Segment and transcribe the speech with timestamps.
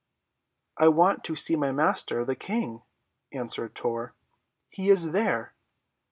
[0.79, 2.81] "I want to see my Master, the King,"
[3.31, 4.15] answered Tor.
[4.67, 5.53] "He is there."